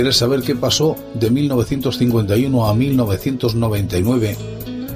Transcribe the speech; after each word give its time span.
¿Quieres 0.00 0.16
saber 0.16 0.40
qué 0.40 0.56
pasó 0.56 0.96
de 1.12 1.30
1951 1.30 2.66
a 2.66 2.74
1999, 2.74 4.34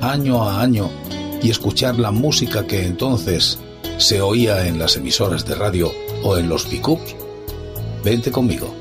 año 0.01 0.43
a 0.43 0.63
año, 0.63 0.89
y 1.43 1.51
escuchar 1.51 1.99
la 1.99 2.11
música 2.11 2.67
que 2.67 2.87
entonces 2.87 3.59
se 3.99 4.23
oía 4.23 4.67
en 4.67 4.79
las 4.79 4.97
emisoras 4.97 5.45
de 5.45 5.57
radio 5.57 5.93
o 6.23 6.39
en 6.39 6.49
los 6.49 6.65
pickups? 6.65 7.17
Vente 8.03 8.31
conmigo. 8.31 8.75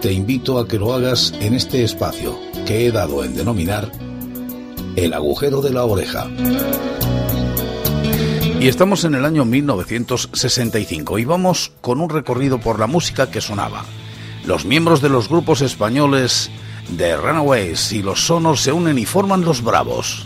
Te 0.00 0.12
invito 0.12 0.58
a 0.58 0.66
que 0.66 0.80
lo 0.80 0.94
hagas 0.94 1.32
en 1.38 1.54
este 1.54 1.84
espacio 1.84 2.36
que 2.66 2.88
he 2.88 2.90
dado 2.90 3.22
en 3.22 3.36
denominar 3.36 3.88
el 4.96 5.14
agujero 5.14 5.60
de 5.60 5.72
la 5.72 5.84
oreja. 5.84 6.28
Y 8.58 8.66
estamos 8.66 9.04
en 9.04 9.14
el 9.14 9.24
año 9.24 9.44
1965 9.44 11.20
y 11.20 11.24
vamos 11.24 11.70
con 11.80 12.00
un 12.00 12.10
recorrido 12.10 12.58
por 12.58 12.80
la 12.80 12.88
música 12.88 13.30
que 13.30 13.40
sonaba. 13.40 13.84
Los 14.44 14.64
miembros 14.64 15.00
de 15.00 15.08
los 15.08 15.28
grupos 15.28 15.62
españoles 15.62 16.50
de 16.88 17.16
Runaways 17.16 17.92
y 17.92 18.02
los 18.02 18.26
Sonos 18.26 18.60
se 18.60 18.72
unen 18.72 18.98
y 18.98 19.04
forman 19.04 19.42
los 19.42 19.62
Bravos. 19.62 20.24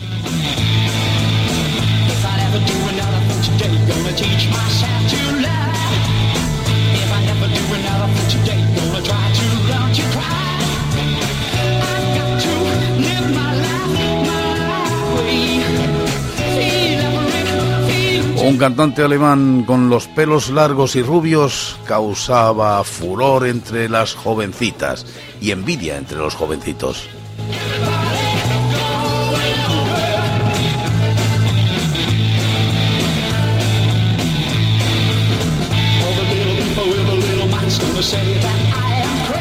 Un 18.47 18.57
cantante 18.57 19.03
alemán 19.03 19.65
con 19.67 19.89
los 19.89 20.07
pelos 20.07 20.49
largos 20.49 20.95
y 20.95 21.03
rubios 21.03 21.77
causaba 21.85 22.81
furor 22.85 23.45
entre 23.45 23.89
las 23.89 24.13
jovencitas 24.13 25.05
y 25.41 25.51
envidia 25.51 25.97
entre 25.97 26.17
los 26.17 26.33
jovencitos. 26.33 27.09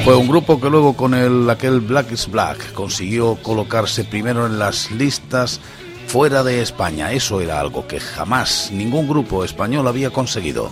Fue 0.04 0.16
un 0.16 0.26
grupo 0.26 0.60
que 0.60 0.68
luego 0.68 0.96
con 0.96 1.14
el 1.14 1.48
aquel 1.48 1.78
Black 1.78 2.10
is 2.10 2.28
Black 2.28 2.72
consiguió 2.72 3.38
colocarse 3.40 4.02
primero 4.02 4.46
en 4.46 4.58
las 4.58 4.90
listas 4.90 5.60
fuera 6.06 6.42
de 6.42 6.62
España. 6.62 7.12
Eso 7.12 7.40
era 7.40 7.60
algo 7.60 7.86
que 7.86 8.00
jamás 8.00 8.70
ningún 8.72 9.08
grupo 9.08 9.44
español 9.44 9.88
había 9.88 10.10
conseguido. 10.10 10.70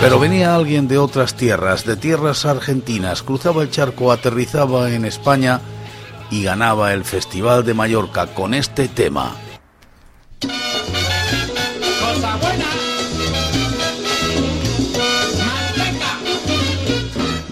Pero 0.00 0.18
venía 0.18 0.54
alguien 0.54 0.86
de 0.86 0.98
otras 0.98 1.34
tierras, 1.34 1.86
de 1.86 1.96
tierras 1.96 2.44
argentinas, 2.44 3.22
cruzaba 3.22 3.62
el 3.62 3.70
charco, 3.70 4.12
aterrizaba 4.12 4.90
en 4.90 5.06
España 5.06 5.62
y 6.30 6.42
ganaba 6.42 6.92
el 6.92 7.04
Festival 7.04 7.64
de 7.64 7.72
Mallorca 7.72 8.26
con 8.26 8.52
este 8.52 8.88
tema. 8.88 9.34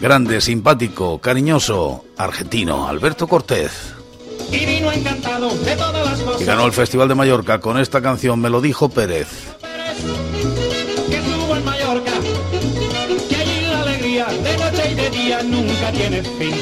Grande, 0.03 0.41
simpático, 0.41 1.20
cariñoso, 1.20 2.05
argentino, 2.17 2.89
Alberto 2.89 3.28
Cortés. 3.28 3.95
Y 4.50 4.67
vino 4.67 4.91
encantado 4.91 5.48
de 5.59 5.77
todas 5.77 6.05
las 6.05 6.20
cosas. 6.20 6.42
Y 6.42 6.44
ganó 6.44 6.67
el 6.67 6.72
Festival 6.72 7.06
de 7.06 7.14
Mallorca 7.14 7.61
con 7.61 7.78
esta 7.78 8.03
canción, 8.03 8.41
me 8.41 8.50
lo 8.50 8.61
dijo 8.61 8.89
Pérez. 8.89 9.28
Que 11.09 11.19
estuvo 11.19 11.55
en 11.55 11.64
Mallorca, 11.64 12.10
que 13.28 13.37
allí 13.37 13.60
la 13.71 13.82
alegría 13.82 14.26
de 14.26 14.56
noche 14.56 14.91
y 14.91 14.94
de 14.97 15.10
día 15.10 15.43
nunca 15.44 15.93
tiene 15.93 16.22
fin. 16.25 16.62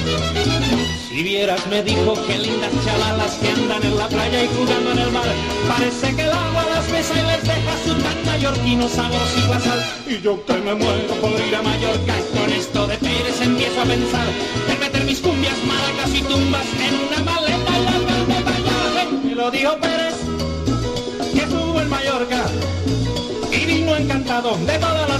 Si 1.20 1.24
vieras, 1.24 1.66
me 1.66 1.82
dijo 1.82 2.14
que 2.26 2.38
lindas 2.38 2.72
chavalas 2.82 3.34
que 3.34 3.48
andan 3.50 3.82
en 3.82 3.98
la 3.98 4.08
playa 4.08 4.42
y 4.42 4.48
jugando 4.56 4.92
en 4.92 4.98
el 5.00 5.12
mar. 5.12 5.28
Parece 5.68 6.16
que 6.16 6.22
el 6.22 6.32
agua 6.32 6.64
las 6.70 6.90
besa 6.90 7.12
y 7.12 7.26
les 7.26 7.42
deja 7.42 7.72
su 7.84 7.92
tan 8.02 8.24
mallorquino 8.24 8.88
saborcito 8.88 9.52
a 9.52 9.60
sal. 9.60 9.84
Y 10.08 10.22
yo 10.22 10.42
que 10.46 10.54
me 10.54 10.74
muero 10.74 11.14
por 11.20 11.38
ir 11.46 11.54
a 11.54 11.60
Mallorca 11.60 12.14
con 12.32 12.50
esto 12.50 12.86
de 12.86 12.96
Pérez 12.96 13.38
empiezo 13.42 13.82
a 13.82 13.84
pensar 13.84 14.26
en 14.72 14.80
meter 14.80 15.04
mis 15.04 15.20
cumbias, 15.20 15.58
maracas 15.64 16.14
y 16.14 16.22
tumbas 16.22 16.66
en 16.88 16.94
una 17.04 17.30
maleta 17.30 17.72
y 17.76 17.84
la 17.84 18.40
para 18.42 19.20
Me 19.22 19.34
lo 19.34 19.50
dijo 19.50 19.76
Pérez, 19.76 20.09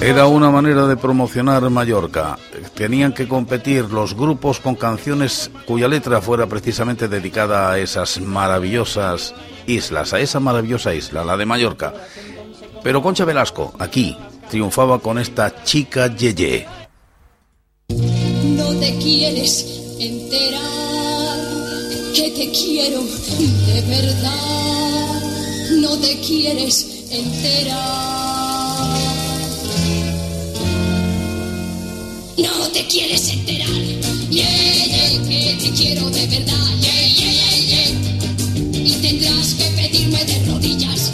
era 0.01 0.27
una 0.27 0.51
manera 0.51 0.87
de 0.87 0.97
promocionar 0.97 1.69
Mallorca. 1.69 2.39
Tenían 2.75 3.13
que 3.13 3.29
competir 3.29 3.85
los 3.85 4.15
grupos 4.15 4.61
con 4.61 4.75
canciones 4.75 5.51
cuya 5.67 5.89
letra 5.89 6.21
fuera 6.21 6.47
precisamente 6.47 7.09
dedicada 7.09 7.71
a 7.71 7.79
esas 7.79 8.21
maravillosas 8.21 9.35
islas, 9.67 10.13
a 10.13 10.21
esa 10.21 10.41
maravillosa 10.41 10.95
isla, 10.95 11.25
la 11.25 11.37
de 11.37 11.47
Mallorca. 11.47 11.93
Pero 12.83 13.03
Concha 13.03 13.25
Velasco, 13.25 13.75
aquí, 13.79 14.17
triunfaba 14.49 14.99
con 14.99 15.19
esta 15.19 15.63
chica 15.65 16.15
Yeye. 16.15 16.67
No 17.89 18.69
te 18.81 18.97
quieres 18.99 19.97
enterar 19.99 20.61
que 22.15 22.31
te 22.31 22.51
quiero 22.51 23.03
de 23.03 23.81
verdad. 23.89 25.21
No 25.73 25.97
te 25.99 26.21
quieres 26.21 27.09
enterar 27.11 28.30
No 32.39 32.69
te 32.73 32.87
quieres 32.87 33.29
enterar, 33.29 33.69
yeah, 34.31 34.49
yeah, 34.87 35.29
que 35.29 35.57
te 35.61 35.71
quiero 35.73 36.09
de 36.11 36.27
verdad, 36.27 36.67
yeah, 36.81 37.07
yeah, 37.07 37.57
yeah, 37.69 38.85
Y 38.85 38.93
tendrás 39.03 39.55
que 39.55 39.65
pedirme 39.77 40.25
de 40.25 40.45
rodillas 40.47 41.13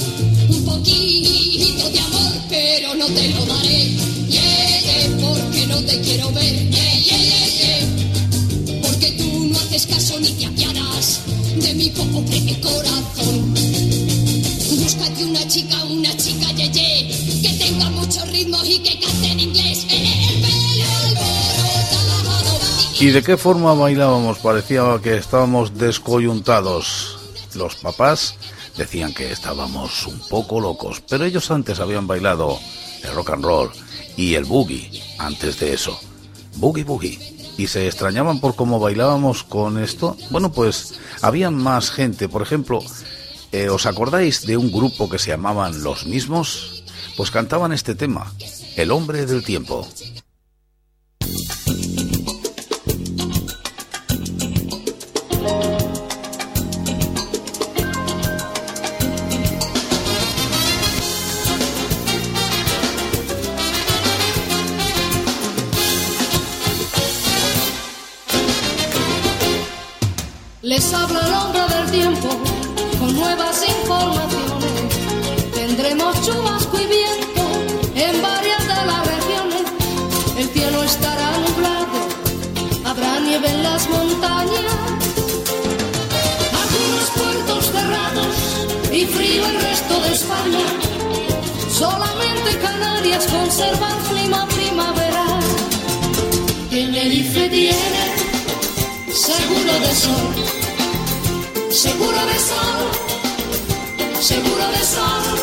un 0.49 0.65
poquito 0.65 1.91
de 1.91 1.99
amor, 1.99 2.33
pero 2.49 2.95
no 2.95 3.07
te 3.07 3.29
lo 3.31 3.47
daré, 3.47 3.91
yeah, 4.29 5.17
porque 5.21 5.67
no 5.67 5.83
te 5.83 6.01
quiero 6.01 6.31
ver, 6.33 6.71
yeah, 6.71 6.95
yeah, 7.01 7.49
yeah, 7.61 8.83
Porque 8.83 9.13
tú 9.13 9.49
no 9.51 9.59
haces 9.59 9.87
caso 9.87 10.21
ni 10.21 10.33
te 10.33 10.47
apiadas 10.47 11.21
de 11.61 11.75
mi 11.75 11.91
pobre 11.91 12.61
corazón. 12.61 14.06
¿Y 22.99 23.11
de 23.11 23.23
qué 23.23 23.37
forma 23.37 23.75
bailábamos? 23.75 24.39
Parecía 24.39 24.83
que 25.03 25.17
estábamos 25.17 25.77
descoyuntados. 25.77 27.19
Los 27.55 27.77
papás 27.77 28.37
decían 28.77 29.13
que 29.13 29.31
estábamos 29.31 30.07
un 30.07 30.19
poco 30.31 30.61
locos, 30.61 31.03
pero 31.09 31.25
ellos 31.25 31.51
antes 31.51 31.79
habían 31.79 32.07
bailado 32.07 32.59
el 33.03 33.15
rock 33.15 33.31
and 33.31 33.45
roll 33.45 33.71
y 34.17 34.35
el 34.35 34.45
boogie 34.45 35.03
antes 35.19 35.61
de 35.61 35.75
eso. 35.75 35.99
Boogie 36.57 36.85
boogie. 36.85 37.19
Y 37.59 37.69
se 37.69 37.87
extrañaban 37.87 38.41
por 38.41 38.55
cómo 38.55 38.79
bailábamos 38.79 39.43
con 39.43 39.83
esto. 39.83 40.17
Bueno, 40.31 40.53
pues 40.53 40.95
había 41.23 41.51
más 41.51 41.91
gente. 41.91 42.29
Por 42.29 42.43
ejemplo, 42.43 42.83
eh, 43.57 43.71
¿os 43.71 43.87
acordáis 43.87 44.45
de 44.45 44.57
un 44.57 44.71
grupo 44.71 45.09
que 45.09 45.19
se 45.19 45.31
llamaban 45.31 45.83
Los 45.83 46.07
Mismos? 46.07 46.85
Pues 47.17 47.31
cantaban 47.31 47.73
este 47.73 47.95
tema, 47.95 48.33
El 48.77 48.91
hombre 48.91 49.25
del 49.25 49.43
tiempo. 49.45 49.89
Nieve 83.39 83.51
en 83.51 83.63
las 83.63 83.89
montañas. 83.89 84.73
Algunos 86.63 87.11
puertos 87.17 87.71
cerrados 87.71 88.37
y 88.93 89.05
frío 89.07 89.47
el 89.47 89.61
resto 89.61 90.01
de 90.01 90.13
España. 90.13 90.67
Solamente 91.71 92.59
Canarias 92.61 93.27
conservan 93.27 93.99
clima 94.11 94.47
primaveral. 94.49 95.41
Tenerife 96.71 97.49
tiene 97.49 98.05
seguro 99.13 99.73
de 99.81 99.95
sol 99.95 100.35
Seguro 101.71 102.27
de 102.27 102.39
sol, 102.39 102.85
seguro 104.19 104.69
de 104.73 104.79
sol. 104.79 105.39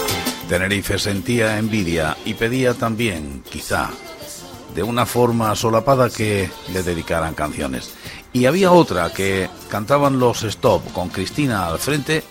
Tenerife 0.49 0.97
sentía 0.97 1.59
envidia 1.59 2.17
y 2.25 2.33
pedía 2.33 2.73
también, 2.73 3.43
quizá, 3.51 3.91
de 4.75 4.83
una 4.83 5.05
forma 5.05 5.55
solapada 5.55 6.09
que 6.09 6.49
le 6.71 6.83
dedicaran 6.83 7.33
canciones. 7.33 7.93
Y 8.31 8.45
había 8.45 8.71
otra 8.71 9.11
que 9.11 9.49
cantaban 9.69 10.19
los 10.19 10.43
Stop 10.43 10.93
con 10.93 11.09
Cristina 11.09 11.67
al 11.67 11.79
frente, 11.79 12.23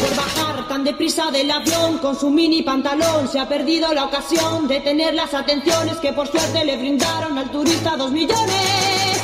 por 0.00 0.16
bajar 0.16 0.66
tan 0.66 0.82
deprisa 0.82 1.30
del 1.30 1.52
avión 1.52 1.98
con 1.98 2.18
su 2.18 2.30
mini 2.30 2.62
pantalón. 2.62 3.28
Se 3.28 3.38
ha 3.38 3.48
perdido 3.48 3.94
la 3.94 4.06
ocasión 4.06 4.66
de 4.66 4.80
tener 4.80 5.14
las 5.14 5.34
atenciones 5.34 5.98
que 5.98 6.12
por 6.12 6.26
suerte 6.26 6.64
le 6.64 6.76
brindaron 6.76 7.38
al 7.38 7.48
turista 7.50 7.96
dos 7.96 8.10
millones. 8.10 9.22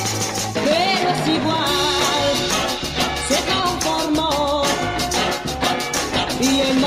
Pero 0.54 1.10
es 1.10 1.28
igual 1.28 2.36
se 3.28 3.38
conformó 3.52 4.62
y 6.40 6.60
en 6.60 6.80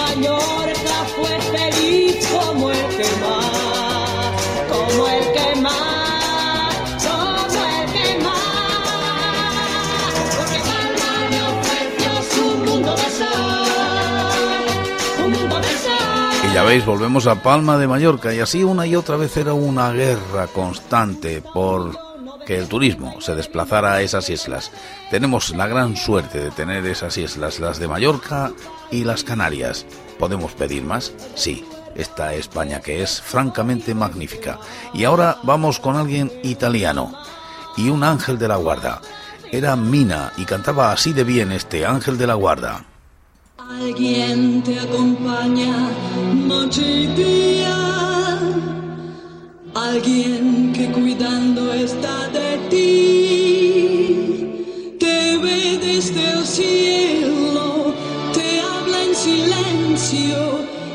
Ya 16.53 16.63
veis, 16.63 16.85
volvemos 16.85 17.27
a 17.27 17.41
Palma 17.41 17.77
de 17.77 17.87
Mallorca 17.87 18.33
y 18.33 18.39
así 18.41 18.61
una 18.61 18.85
y 18.85 18.97
otra 18.97 19.15
vez 19.15 19.37
era 19.37 19.53
una 19.53 19.93
guerra 19.93 20.47
constante 20.47 21.41
por 21.41 21.97
que 22.45 22.57
el 22.57 22.67
turismo 22.67 23.21
se 23.21 23.35
desplazara 23.35 23.93
a 23.93 24.01
esas 24.01 24.29
islas. 24.29 24.69
Tenemos 25.09 25.55
la 25.55 25.67
gran 25.67 25.95
suerte 25.95 26.39
de 26.39 26.51
tener 26.51 26.85
esas 26.85 27.17
islas, 27.17 27.59
las 27.61 27.79
de 27.79 27.87
Mallorca 27.87 28.51
y 28.91 29.05
las 29.05 29.23
Canarias. 29.23 29.85
¿Podemos 30.19 30.51
pedir 30.51 30.83
más? 30.83 31.13
Sí, 31.35 31.65
esta 31.95 32.33
España 32.33 32.81
que 32.81 33.01
es 33.01 33.21
francamente 33.21 33.95
magnífica. 33.95 34.59
Y 34.93 35.05
ahora 35.05 35.37
vamos 35.43 35.79
con 35.79 35.95
alguien 35.95 36.29
italiano 36.43 37.13
y 37.77 37.87
un 37.89 38.03
ángel 38.03 38.37
de 38.37 38.49
la 38.49 38.57
guarda. 38.57 38.99
Era 39.53 39.77
Mina 39.77 40.33
y 40.35 40.43
cantaba 40.43 40.91
así 40.91 41.13
de 41.13 41.23
bien 41.23 41.53
este 41.53 41.85
ángel 41.85 42.17
de 42.17 42.27
la 42.27 42.33
guarda. 42.33 42.90
Alguien 43.79 44.61
te 44.63 44.77
acompaña 44.79 45.89
noche 46.47 46.83
y 47.03 47.07
día. 47.07 48.39
Alguien 49.73 50.73
que 50.73 50.91
cuidando 50.91 51.71
está 51.73 52.27
de 52.29 52.57
ti. 52.69 52.87
Te 54.99 55.37
ve 55.37 55.77
desde 55.77 56.33
el 56.33 56.45
cielo, 56.45 57.93
te 58.33 58.59
habla 58.59 59.03
en 59.03 59.15
silencio 59.15 60.39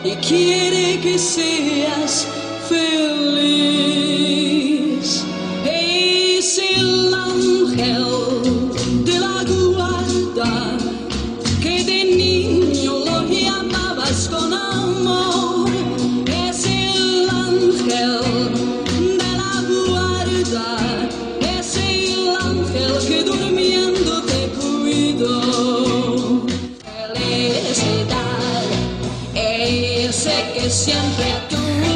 y 0.04 0.12
quiere 0.16 1.00
que 1.00 1.18
seas 1.18 2.28
feliz. 2.68 4.45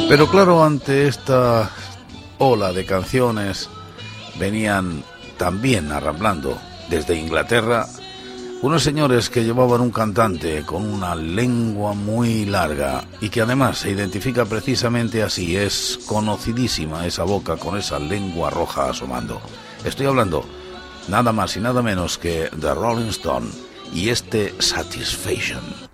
Pero 0.07 0.29
claro, 0.29 0.63
ante 0.63 1.07
esta 1.07 1.69
ola 2.37 2.71
de 2.71 2.85
canciones 2.85 3.69
venían 4.39 5.03
también 5.37 5.91
arramblando 5.91 6.57
desde 6.89 7.15
Inglaterra 7.15 7.87
unos 8.61 8.83
señores 8.83 9.29
que 9.29 9.43
llevaban 9.43 9.81
un 9.81 9.91
cantante 9.91 10.63
con 10.63 10.85
una 10.85 11.15
lengua 11.15 11.93
muy 11.93 12.45
larga 12.45 13.03
y 13.19 13.29
que 13.29 13.41
además 13.41 13.79
se 13.79 13.89
identifica 13.89 14.45
precisamente 14.45 15.23
así, 15.23 15.57
es 15.57 15.99
conocidísima 16.05 17.07
esa 17.07 17.23
boca 17.23 17.57
con 17.57 17.77
esa 17.77 17.97
lengua 17.97 18.51
roja 18.51 18.91
asomando. 18.91 19.41
Estoy 19.83 20.05
hablando 20.05 20.45
nada 21.07 21.31
más 21.31 21.57
y 21.57 21.59
nada 21.59 21.81
menos 21.81 22.19
que 22.19 22.49
The 22.59 22.73
Rolling 22.75 23.09
Stone 23.09 23.49
y 23.93 24.09
este 24.09 24.53
Satisfaction. 24.59 25.90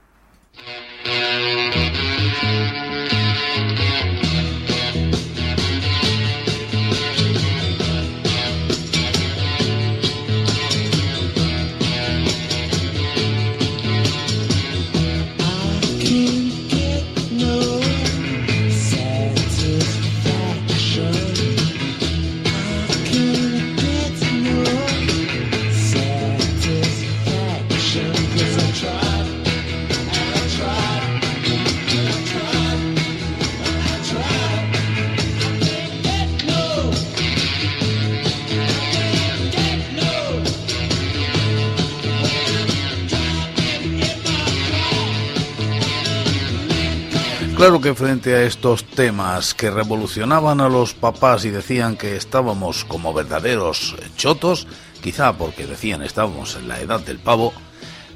Claro 47.58 47.82
que 47.82 47.96
frente 47.96 48.36
a 48.36 48.44
estos 48.44 48.84
temas 48.86 49.56
que 49.56 49.72
revolucionaban 49.72 50.62
a 50.62 50.70
los 50.70 50.94
papás 50.94 51.44
y 51.44 51.50
decían 51.50 51.98
que 51.98 52.16
estábamos 52.16 52.86
como 52.86 53.16
verdaderos 53.16 53.96
chotos, 54.16 54.68
quizá 55.02 55.34
porque 55.34 55.66
decían 55.66 56.04
estábamos 56.04 56.56
en 56.56 56.68
la 56.68 56.80
edad 56.80 57.00
del 57.00 57.18
pavo, 57.18 57.54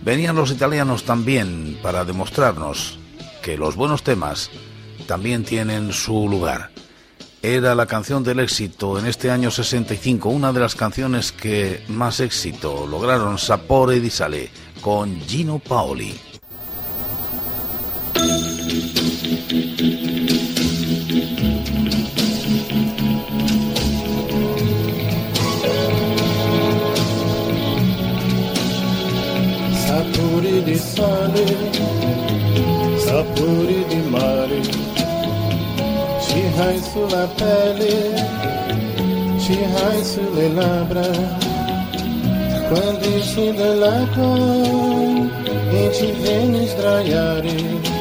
venían 0.03 0.35
los 0.35 0.51
italianos 0.51 1.05
también 1.05 1.79
para 1.81 2.05
demostrarnos 2.05 2.99
que 3.41 3.57
los 3.57 3.75
buenos 3.75 4.03
temas 4.03 4.51
también 5.07 5.43
tienen 5.43 5.91
su 5.91 6.29
lugar. 6.29 6.69
Era 7.41 7.73
la 7.73 7.87
canción 7.87 8.23
del 8.23 8.41
éxito 8.41 8.99
en 8.99 9.07
este 9.07 9.31
año 9.31 9.49
65, 9.49 10.29
una 10.29 10.53
de 10.53 10.59
las 10.59 10.75
canciones 10.75 11.31
que 11.31 11.83
más 11.87 12.19
éxito 12.19 12.85
lograron 12.85 13.39
Sapore 13.39 13.99
di 13.99 14.11
Sale 14.11 14.51
con 14.81 15.19
Gino 15.21 15.57
Paoli. 15.57 16.31
Sapori 29.91 30.63
di 30.63 30.75
sale, 30.75 31.45
sapori 32.97 33.85
di 33.89 34.01
mare, 34.07 34.61
ci 36.21 36.41
hai 36.57 36.81
sulla 36.81 37.27
pelle, 37.35 38.25
ci 39.37 39.57
hai 39.83 40.03
sulle 40.05 40.47
labbra, 40.53 41.09
quando 42.69 43.15
esci 43.17 43.53
dall'acqua 43.53 44.35
e 45.71 45.91
ci 45.93 46.11
vieni 46.21 46.67
sdraiare, 46.67 48.00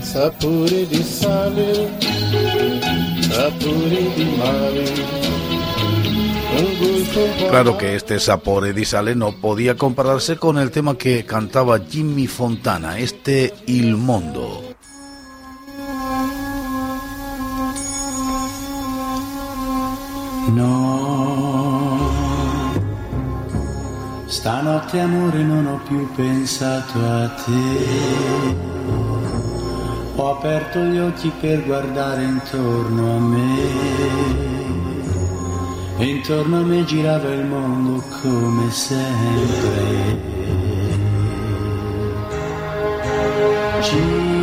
sapori 0.00 0.86
di 0.86 1.02
sale 1.02 1.90
sapori 3.20 4.12
di 4.14 4.26
Claro 7.48 7.76
que 7.76 7.94
este 7.94 8.18
Sapore 8.18 8.72
di 8.72 8.84
Sale 8.84 9.14
no 9.14 9.32
podía 9.32 9.76
compararse 9.76 10.36
con 10.36 10.58
el 10.58 10.70
tema 10.70 10.96
que 10.96 11.24
cantaba 11.24 11.78
Jimmy 11.78 12.26
Fontana, 12.26 12.98
este 12.98 13.52
Il 13.66 13.96
Mondo. 13.96 14.63
Stanotte 24.34 24.98
amore 24.98 25.44
non 25.44 25.64
ho 25.64 25.80
più 25.86 26.12
pensato 26.12 26.98
a 26.98 27.28
te. 27.28 27.52
Ho 30.16 30.30
aperto 30.36 30.80
gli 30.80 30.98
occhi 30.98 31.30
per 31.40 31.64
guardare 31.64 32.24
intorno 32.24 33.16
a 33.16 33.20
me 33.20 33.58
e 35.98 36.04
intorno 36.04 36.56
a 36.58 36.62
me 36.62 36.84
girava 36.84 37.28
il 37.28 37.44
mondo 37.44 38.02
come 38.22 38.70
sempre. 38.72 40.32
Gira 43.82 44.33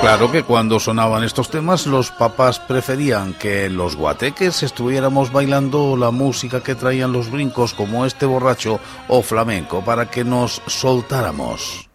Claro 0.00 0.30
que 0.30 0.44
cuando 0.44 0.78
sonaban 0.78 1.24
estos 1.24 1.50
temas 1.50 1.86
los 1.86 2.12
papás 2.12 2.60
preferían 2.60 3.34
que 3.34 3.68
los 3.68 3.96
guateques 3.96 4.62
estuviéramos 4.62 5.32
bailando 5.32 5.96
la 5.96 6.12
música 6.12 6.62
que 6.62 6.76
traían 6.76 7.12
los 7.12 7.30
brincos 7.30 7.74
como 7.74 8.06
este 8.06 8.24
borracho 8.24 8.78
o 9.08 9.22
flamenco 9.22 9.84
para 9.84 10.08
que 10.08 10.24
nos 10.24 10.62
soltáramos. 10.66 11.87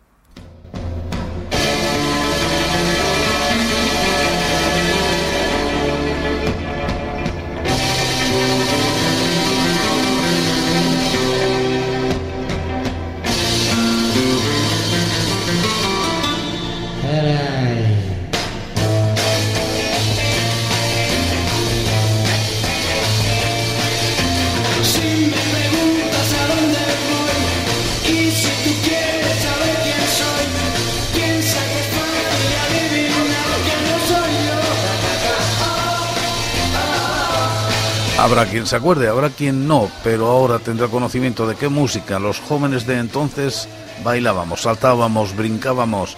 Habrá 38.33 38.49
quien 38.49 38.65
se 38.65 38.75
acuerde, 38.75 39.07
habrá 39.07 39.29
quien 39.29 39.67
no, 39.67 39.91
pero 40.03 40.25
ahora 40.25 40.57
tendrá 40.57 40.87
conocimiento 40.87 41.45
de 41.45 41.53
qué 41.55 41.69
música 41.69 42.17
los 42.17 42.39
jóvenes 42.39 42.87
de 42.87 42.97
entonces 42.97 43.67
bailábamos, 44.03 44.61
saltábamos, 44.61 45.35
brincábamos. 45.35 46.17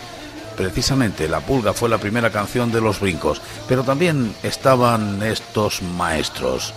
Precisamente 0.56 1.28
La 1.28 1.42
Pulga 1.42 1.74
fue 1.74 1.90
la 1.90 1.98
primera 1.98 2.30
canción 2.30 2.72
de 2.72 2.80
los 2.80 3.02
brincos, 3.02 3.42
pero 3.68 3.84
también 3.84 4.34
estaban 4.44 5.22
estos 5.24 5.82
maestros. 5.82 6.74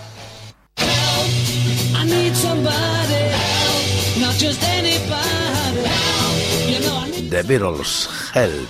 The 7.31 7.43
Beatles, 7.45 8.11
Help. 8.35 8.69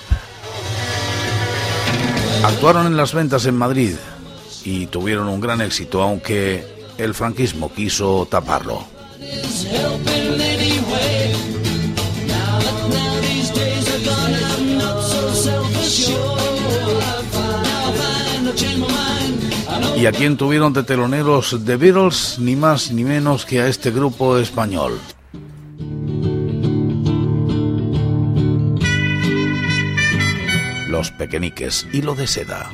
Actuaron 2.44 2.88
en 2.88 2.96
las 2.98 3.14
ventas 3.14 3.46
en 3.46 3.56
Madrid, 3.56 3.96
y 4.68 4.86
tuvieron 4.86 5.28
un 5.28 5.40
gran 5.40 5.62
éxito, 5.62 6.02
aunque 6.02 6.62
el 6.98 7.14
franquismo 7.14 7.72
quiso 7.72 8.28
taparlo. 8.30 8.84
Y 19.96 20.04
a 20.04 20.12
quien 20.12 20.36
tuvieron 20.36 20.74
de 20.74 20.82
teloneros 20.82 21.56
The 21.64 21.76
Beatles, 21.76 22.38
ni 22.38 22.54
más 22.54 22.90
ni 22.90 23.04
menos 23.04 23.46
que 23.46 23.62
a 23.62 23.68
este 23.68 23.90
grupo 23.90 24.36
español. 24.36 24.98
Los 30.88 31.10
Pequeñiques, 31.12 31.86
lo 32.02 32.14
de 32.14 32.26
seda. 32.26 32.70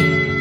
you 0.00 0.31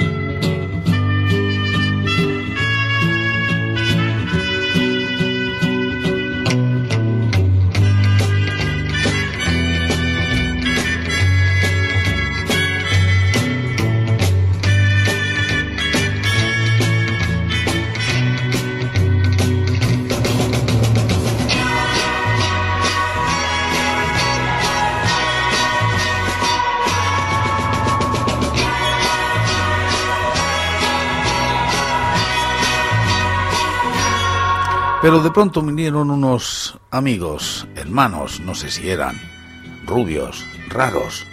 Pero 35.01 35.19
de 35.23 35.31
pronto 35.31 35.63
vinieron 35.63 36.11
unos 36.11 36.77
amigos, 36.91 37.67
hermanos, 37.73 38.39
no 38.39 38.53
sé 38.53 38.69
si 38.69 38.87
eran, 38.87 39.19
rubios, 39.87 40.45
raros, 40.69 41.25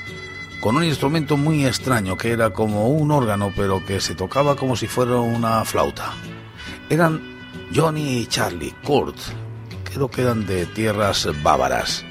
con 0.62 0.76
un 0.76 0.84
instrumento 0.84 1.36
muy 1.36 1.66
extraño 1.66 2.16
que 2.16 2.30
era 2.30 2.48
como 2.48 2.88
un 2.88 3.10
órgano 3.10 3.52
pero 3.54 3.84
que 3.84 4.00
se 4.00 4.14
tocaba 4.14 4.56
como 4.56 4.74
si 4.74 4.86
fuera 4.86 5.16
una 5.16 5.66
flauta. 5.66 6.14
Eran 6.88 7.20
Johnny 7.74 8.20
y 8.20 8.26
Charlie 8.26 8.74
Kurt, 8.84 9.18
creo 9.84 10.08
que 10.08 10.22
eran 10.22 10.46
de 10.46 10.64
tierras 10.64 11.28
bávaras. 11.42 12.06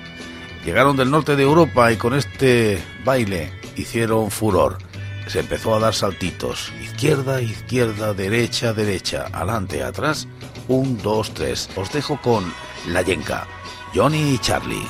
Llegaron 0.64 0.96
del 0.96 1.10
norte 1.10 1.36
de 1.36 1.42
Europa 1.42 1.92
y 1.92 1.98
con 1.98 2.14
este 2.14 2.80
baile 3.04 3.52
hicieron 3.76 4.30
furor. 4.30 4.78
Se 5.26 5.40
empezó 5.40 5.76
a 5.76 5.80
dar 5.80 5.96
saltitos, 5.96 6.72
izquierda, 6.84 7.42
izquierda, 7.42 8.14
derecha, 8.14 8.74
derecha, 8.74 9.26
adelante, 9.34 9.82
atrás 9.82 10.28
1, 10.68 11.00
2, 11.02 11.34
3. 11.34 11.70
Os 11.76 11.92
dejo 11.92 12.20
con 12.22 12.44
La 12.88 13.02
Yenka, 13.02 13.48
Johnny 13.94 14.34
y 14.34 14.38
Charlie. 14.40 14.88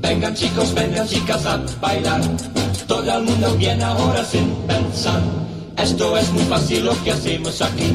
Vengan 0.00 0.34
chicos, 0.34 0.74
vengan 0.74 1.06
chicas 1.08 1.46
a 1.46 1.58
bailar. 1.80 2.20
Todo 2.86 3.18
el 3.18 3.24
mundo 3.24 3.54
viene 3.56 3.84
ahora 3.84 4.24
sin 4.24 4.54
pensar. 4.66 5.49
Esto 5.82 6.16
es 6.18 6.30
muy 6.32 6.44
fácil 6.44 6.84
lo 6.84 7.04
que 7.04 7.12
hacemos 7.12 7.62
aquí. 7.62 7.94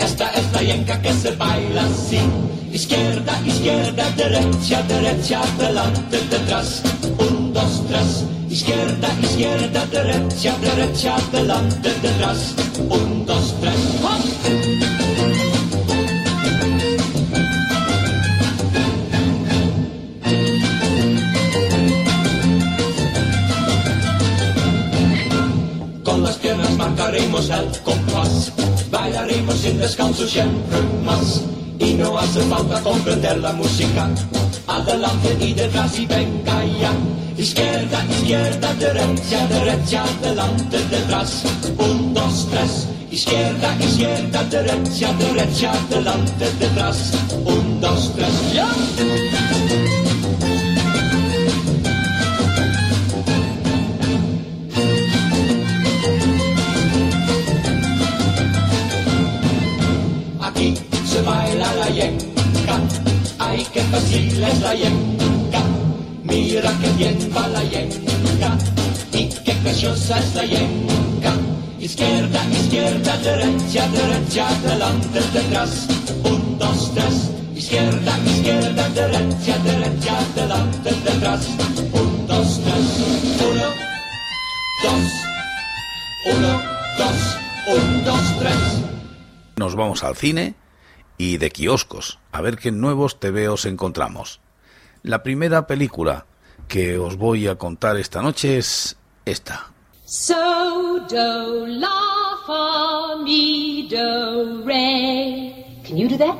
Esta 0.00 0.30
es 0.30 0.52
la 0.52 0.62
yenca 0.62 1.00
que 1.00 1.12
se 1.12 1.30
baila 1.36 1.84
así. 1.84 2.18
Izquierda, 2.72 3.40
izquierda, 3.46 4.10
derecha, 4.16 4.82
derecha, 4.82 5.40
adelante, 5.42 6.18
detrás. 6.28 6.82
Un, 7.18 7.52
dos, 7.52 7.82
tres. 7.86 8.24
Izquierda, 8.50 9.08
izquierda, 9.22 9.86
derecha, 9.86 10.56
derecha, 10.60 11.16
adelante, 11.16 11.94
detrás. 12.02 12.54
Un, 12.88 13.24
dos, 13.24 13.54
tres. 13.60 13.78
Con 14.02 14.93
marcaremos 27.34 27.50
el 27.50 27.82
compás 27.82 28.52
Bailaremos 28.90 29.56
sin 29.56 29.78
descanso 29.78 30.26
siempre 30.26 30.78
más. 31.04 31.42
Y 31.78 31.94
no 31.94 32.16
hace 32.16 32.40
falta 32.42 32.80
comprender 32.80 33.38
la 33.38 33.52
música. 33.52 34.08
Adelante 34.66 35.36
y 35.40 35.52
detrás 35.52 35.98
y 35.98 36.06
venga 36.06 36.64
ya. 36.80 36.92
Izquierda, 37.36 38.04
izquierda, 38.08 38.74
derecha, 38.74 39.46
derecha, 39.48 40.04
adelante, 40.04 40.78
detrás. 40.90 41.42
Un, 41.78 42.14
dos, 42.14 42.46
tres. 42.50 42.86
Izquierda, 43.10 43.76
izquierda, 43.80 44.44
derecha, 44.44 45.12
derecha, 45.14 45.72
delante, 45.90 46.46
detrás. 46.60 47.12
Un, 47.44 47.80
dos, 47.80 48.12
tres, 48.14 48.52
ya. 48.54 48.68
Fácil 63.94 64.42
es 64.42 64.60
la 64.60 64.74
yenca. 64.74 65.60
Mira 66.24 66.72
qué 66.80 66.90
bien 66.98 67.18
va 67.36 67.46
la 67.48 67.62
yenca 67.62 68.50
y 69.12 69.28
qué 69.44 69.54
preciosa 69.62 70.18
es 70.18 70.34
la 70.34 70.44
yenca. 70.44 71.32
Izquierda, 71.78 72.40
izquierda, 72.60 73.16
derecha, 73.18 73.86
derecha, 73.98 74.46
delante, 74.66 75.20
detrás. 75.32 75.86
Un, 76.24 76.58
dos, 76.58 76.92
tres. 76.94 77.30
Izquierda, 77.54 78.12
izquierda, 78.26 78.88
derecha, 78.88 79.58
derecha, 79.58 80.14
delante, 80.34 80.90
detrás. 81.06 81.46
Un, 81.92 82.26
dos, 82.26 82.60
tres. 82.64 82.86
Uno, 83.48 83.68
dos. 84.84 85.04
Uno, 86.34 86.52
dos. 86.98 87.20
Un, 87.76 88.04
dos, 88.04 88.38
tres. 88.40 88.62
Nos 89.56 89.76
vamos 89.76 90.02
al 90.02 90.16
cine 90.16 90.63
y 91.16 91.38
de 91.38 91.50
kioscos 91.50 92.18
a 92.32 92.40
ver 92.40 92.56
qué 92.58 92.70
nuevos 92.72 93.20
tebeos 93.20 93.66
encontramos. 93.66 94.40
La 95.02 95.22
primera 95.22 95.66
película 95.66 96.26
que 96.68 96.98
os 96.98 97.16
voy 97.16 97.46
a 97.46 97.56
contar 97.56 97.96
esta 97.96 98.22
noche 98.22 98.58
es 98.58 98.96
esta. 99.24 99.66
So 100.06 100.34
do 101.08 101.66
la 101.66 101.88
fa 102.46 103.16
mi 103.22 103.88
do 103.90 104.62
re. 104.64 105.80
Can 105.86 105.96
you 105.96 106.08
do 106.08 106.18
that? 106.18 106.36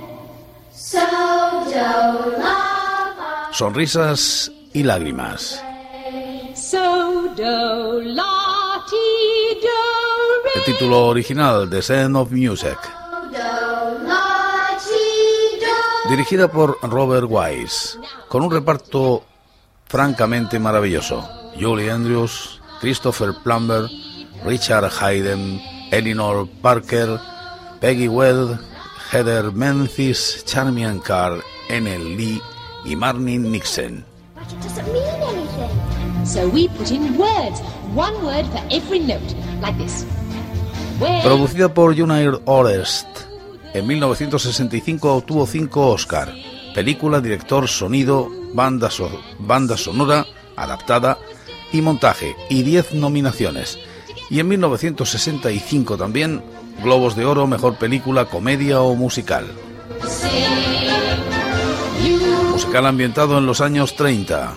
So 0.72 0.98
do 1.00 2.36
la 2.38 3.14
fa 3.16 3.52
Sonrisas 3.52 4.50
y 4.72 4.82
lágrimas. 4.82 5.62
So 6.54 7.28
do 7.36 8.00
la 8.02 8.84
ti 8.88 9.60
do 9.62 10.50
El 10.54 10.60
re. 10.66 10.72
título 10.72 11.06
original 11.06 11.68
de 11.70 11.80
Sound 11.82 12.16
of 12.16 12.30
Music. 12.32 12.78
Dirigida 16.08 16.48
por 16.48 16.78
Robert 16.82 17.26
Wise, 17.28 17.98
con 18.28 18.42
un 18.42 18.50
reparto 18.50 19.24
francamente 19.86 20.58
maravilloso. 20.58 21.26
Julie 21.58 21.90
Andrews, 21.90 22.60
Christopher 22.80 23.34
Plummer, 23.42 23.88
Richard 24.44 24.90
Hayden, 25.00 25.60
Eleanor 25.90 26.46
Parker, 26.60 27.18
Peggy 27.80 28.08
Weld, 28.08 28.60
Heather 29.12 29.50
Memphis, 29.52 30.44
Charmian 30.44 31.00
Carr, 31.00 31.42
Enel 31.68 32.16
Lee 32.16 32.42
y 32.84 32.96
Marnie 32.96 33.38
Nixon. 33.38 34.04
Producida 41.22 41.72
por 41.72 41.90
United 41.92 42.40
Artists, 42.46 43.28
en 43.74 43.86
1965 43.88 45.12
obtuvo 45.12 45.46
5 45.46 45.88
Oscar. 45.88 46.32
Película, 46.74 47.20
director, 47.20 47.68
sonido, 47.68 48.30
banda, 48.54 48.88
banda 49.40 49.76
sonora, 49.76 50.26
adaptada 50.56 51.18
y 51.72 51.82
montaje, 51.82 52.36
y 52.48 52.62
10 52.62 52.94
nominaciones. 52.94 53.78
Y 54.30 54.40
en 54.40 54.48
1965 54.48 55.96
también 55.96 56.42
Globos 56.82 57.16
de 57.16 57.24
Oro, 57.24 57.46
Mejor 57.46 57.76
Película, 57.76 58.26
Comedia 58.26 58.80
o 58.80 58.94
Musical. 58.94 59.46
Musical 62.52 62.86
ambientado 62.86 63.38
en 63.38 63.46
los 63.46 63.60
años 63.60 63.96
30. 63.96 64.56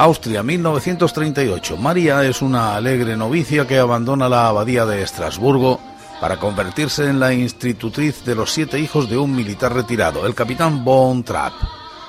Austria, 0.00 0.42
1938. 0.42 1.76
María 1.76 2.24
es 2.24 2.40
una 2.40 2.74
alegre 2.74 3.18
novicia 3.18 3.66
que 3.66 3.78
abandona 3.78 4.30
la 4.30 4.48
abadía 4.48 4.86
de 4.86 5.02
Estrasburgo 5.02 5.78
para 6.22 6.38
convertirse 6.38 7.06
en 7.10 7.20
la 7.20 7.34
institutriz 7.34 8.24
de 8.24 8.34
los 8.34 8.50
siete 8.50 8.78
hijos 8.78 9.10
de 9.10 9.18
un 9.18 9.36
militar 9.36 9.74
retirado, 9.74 10.26
el 10.26 10.34
capitán 10.34 10.86
Von 10.86 11.22
Trapp, 11.22 11.52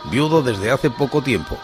viudo 0.10 0.42
desde 0.42 0.72
hace 0.72 0.90
poco 0.90 1.22
tiempo. 1.22 1.58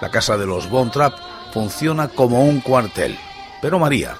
La 0.00 0.08
casa 0.08 0.36
de 0.36 0.46
los 0.46 0.70
Von 0.70 0.92
Trapp 0.92 1.18
funciona 1.52 2.06
como 2.06 2.44
un 2.44 2.60
cuartel, 2.60 3.18
pero 3.60 3.80
María 3.80 4.16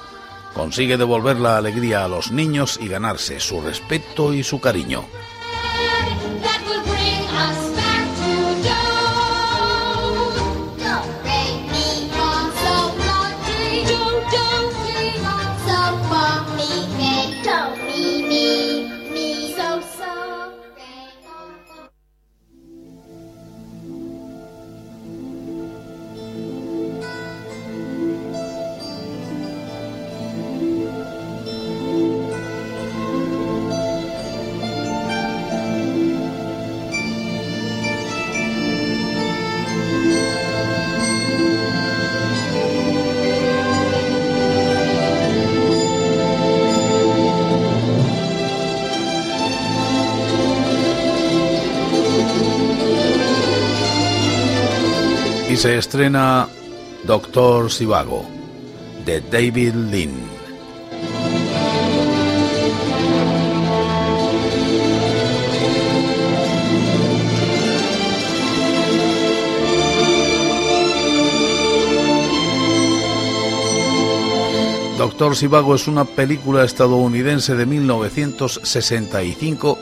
consigue 0.55 0.97
devolver 0.97 1.39
la 1.39 1.59
alegría 1.59 2.05
a 2.05 2.09
los 2.09 2.33
niños 2.33 2.77
y 2.83 2.89
ganarse 2.89 3.39
su 3.39 3.61
respeto 3.61 4.35
y 4.35 4.43
su 4.43 4.61
cariño. 4.61 5.05
Se 55.63 55.79
estrena 55.79 56.49
Doctor 57.05 57.71
Sivago, 57.71 58.29
de 59.05 59.21
David 59.21 59.75
Lynn. 59.93 60.11
Doctor 74.99 75.37
Sivago 75.37 75.77
es 75.77 75.87
una 75.87 76.05
película 76.05 76.65
estadounidense 76.65 77.55
de 77.55 77.67
1965 77.67 79.79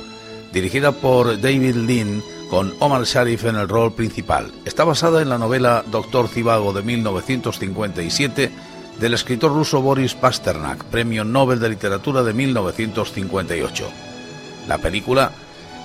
dirigida 0.52 0.92
por 0.92 1.40
David 1.40 1.76
Lean 1.76 2.22
con 2.50 2.74
Omar 2.80 3.04
Sharif 3.04 3.44
en 3.44 3.56
el 3.56 3.68
rol 3.68 3.92
principal. 3.92 4.50
Está 4.64 4.84
basada 4.84 5.22
en 5.22 5.28
la 5.28 5.38
novela 5.38 5.84
Doctor 5.90 6.28
Zivago 6.28 6.72
de 6.72 6.82
1957 6.82 8.50
del 8.98 9.14
escritor 9.14 9.52
ruso 9.52 9.80
Boris 9.80 10.14
Pasternak, 10.14 10.84
Premio 10.84 11.24
Nobel 11.24 11.60
de 11.60 11.70
Literatura 11.70 12.22
de 12.22 12.34
1958. 12.34 13.88
La 14.68 14.78
película 14.78 15.32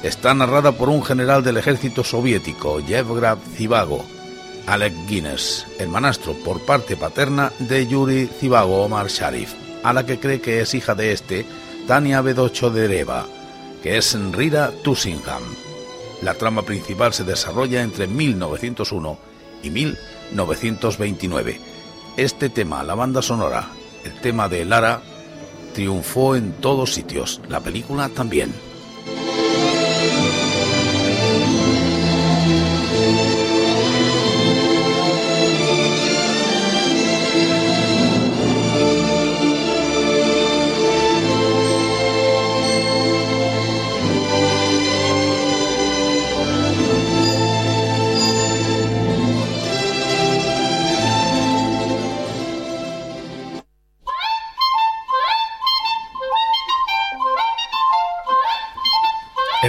está 0.04 0.34
narrada 0.34 0.72
por 0.74 0.90
un 0.90 1.04
general 1.04 1.44
del 1.44 1.58
ejército 1.58 2.04
soviético, 2.04 2.80
Yevgrad 2.80 3.38
Zivago, 3.56 4.04
Alec 4.68 4.94
Guinness, 5.08 5.66
el 5.80 5.88
manastro 5.88 6.34
por 6.34 6.60
parte 6.66 6.98
paterna 6.98 7.52
de 7.60 7.88
Yuri 7.88 8.28
Zivago 8.28 8.84
Omar 8.84 9.08
Sharif, 9.08 9.54
a 9.84 9.94
la 9.94 10.06
que 10.06 10.20
cree 10.20 10.42
que 10.42 10.62
es 10.62 10.74
hija 10.74 10.96
de 10.96 11.12
este, 11.12 11.46
Tania 11.88 12.22
Bedochodereva, 12.22 13.28
que 13.82 13.98
es 13.98 14.18
Rira 14.32 14.72
Tussingham. 14.84 15.44
La 16.22 16.34
trama 16.34 16.64
principal 16.64 17.14
se 17.14 17.24
desarrolla 17.24 17.82
entre 17.82 18.08
1901 18.08 19.18
y 19.64 19.70
1929. 19.70 21.60
Este 22.18 22.50
tema, 22.50 22.84
la 22.84 22.96
banda 22.96 23.22
sonora, 23.22 23.70
el 24.04 24.14
tema 24.22 24.48
de 24.50 24.66
Lara, 24.66 25.02
triunfó 25.74 26.36
en 26.36 26.54
todos 26.54 26.94
sitios, 26.94 27.42
la 27.50 27.60
película 27.60 28.10
también. 28.10 28.54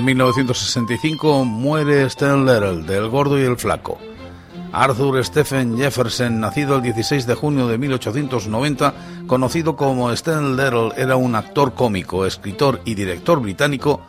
1965 0.07 1.45
muere 1.45 2.05
Stan 2.05 2.47
Little, 2.47 2.85
del 2.85 3.09
Gordo 3.09 3.41
y 3.41 3.43
el 3.43 3.57
Flaco. 3.57 3.99
Arthur 4.71 5.25
Stephen 5.25 5.77
Jefferson, 5.77 6.39
nacido 6.39 6.77
el 6.77 6.83
16 6.83 7.27
de 7.27 7.35
junio 7.35 7.67
de 7.67 7.77
1890, 7.77 8.95
conocido 9.27 9.75
como 9.75 10.13
Stan 10.13 10.57
Little, 10.57 10.93
era 10.97 11.17
un 11.17 11.35
actor 11.35 11.75
cómico, 11.75 12.25
escritor 12.25 12.81
y 12.85 12.95
director 12.95 13.41
británico, 13.41 14.01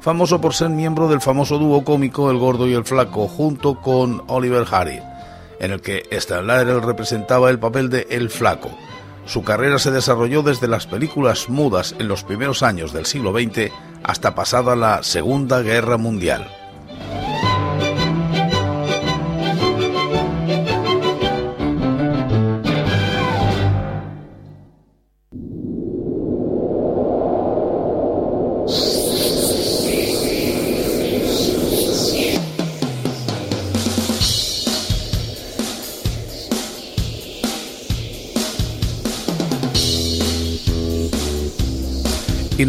famoso 0.00 0.42
por 0.42 0.52
ser 0.52 0.68
miembro 0.68 1.08
del 1.08 1.22
famoso 1.22 1.56
dúo 1.56 1.82
cómico 1.84 2.30
El 2.30 2.36
Gordo 2.36 2.68
y 2.68 2.74
el 2.74 2.84
Flaco, 2.84 3.26
junto 3.26 3.80
con 3.80 4.24
Oliver 4.26 4.66
Harry, 4.70 5.00
en 5.58 5.72
el 5.72 5.80
que 5.80 6.02
Stan 6.10 6.46
Little 6.46 6.80
representaba 6.80 7.48
el 7.48 7.58
papel 7.58 7.88
de 7.88 8.06
El 8.10 8.28
Flaco. 8.28 8.76
Su 9.26 9.42
carrera 9.42 9.78
se 9.78 9.90
desarrolló 9.90 10.42
desde 10.42 10.68
las 10.68 10.86
películas 10.86 11.48
mudas 11.48 11.94
en 11.98 12.08
los 12.08 12.22
primeros 12.22 12.62
años 12.62 12.92
del 12.92 13.06
siglo 13.06 13.32
XX 13.32 13.72
hasta 14.04 14.34
pasada 14.34 14.76
la 14.76 15.02
Segunda 15.02 15.62
Guerra 15.62 15.96
Mundial. 15.96 16.55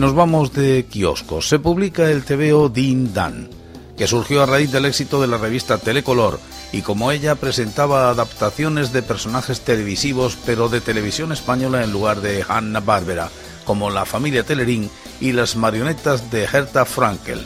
Nos 0.08 0.15
vamos 0.15 0.54
de 0.54 0.86
kioscos. 0.86 1.50
Se 1.50 1.60
publica 1.60 2.10
el 2.10 2.24
TVO 2.24 2.70
Din 2.70 3.13
Dan, 3.13 3.50
que 3.98 4.08
surgió 4.08 4.41
a 4.41 4.46
raíz 4.46 4.72
del 4.72 4.86
éxito 4.86 5.20
de 5.20 5.28
la 5.28 5.38
revista 5.38 5.80
Telecolor 5.80 6.39
y 6.72 6.82
como 6.82 7.12
ella 7.12 7.36
presentaba 7.36 8.10
adaptaciones 8.10 8.93
de 8.93 9.02
personajes 9.02 9.60
televisivos 9.60 10.38
pero 10.46 10.70
de 10.70 10.80
televisión 10.80 11.34
española 11.34 11.84
en 11.84 11.91
lugar 11.91 12.22
de 12.22 12.41
Hanna 12.48 12.80
Barbera, 12.80 13.30
como 13.65 13.89
La 13.89 14.06
familia 14.06 14.43
Telerín 14.43 14.89
y 15.20 15.34
las 15.34 15.58
marionetas 15.58 16.32
de 16.32 16.46
Herta 16.46 16.86
Frankel. 16.86 17.46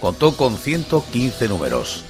Contó 0.00 0.36
con 0.36 0.58
115 0.58 1.48
números. 1.48 2.04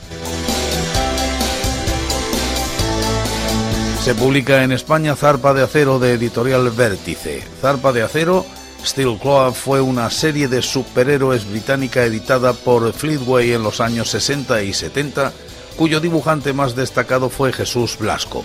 Se 4.04 4.14
publica 4.14 4.62
en 4.62 4.72
España 4.72 5.16
Zarpa 5.16 5.54
de 5.54 5.62
Acero 5.62 5.98
de 5.98 6.12
editorial 6.12 6.70
Vértice. 6.70 7.42
Zarpa 7.62 7.94
de 7.94 8.02
Acero 8.02 8.44
Steel 8.84 9.18
Claw 9.18 9.52
fue 9.52 9.80
una 9.80 10.10
serie 10.10 10.48
de 10.48 10.62
superhéroes 10.62 11.48
británica 11.48 12.04
editada 12.04 12.52
por 12.52 12.92
Fleetway 12.92 13.52
en 13.52 13.62
los 13.62 13.80
años 13.80 14.10
60 14.10 14.62
y 14.62 14.72
70, 14.72 15.32
cuyo 15.76 16.00
dibujante 16.00 16.52
más 16.52 16.76
destacado 16.76 17.28
fue 17.28 17.52
Jesús 17.52 17.98
Blasco. 17.98 18.44